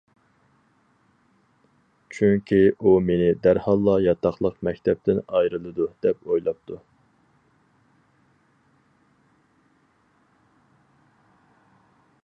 چۈنكى 2.17 2.61
ئۇ 2.79 2.93
مېنى 3.09 3.27
دەرھاللا 3.43 3.97
ياتاقلىق 4.05 4.55
مەكتەپتىن 4.69 5.21
ئايرىلىدۇ 5.25 5.89
دەپ 6.07 6.25
ئويلاپتۇ. 6.29 6.81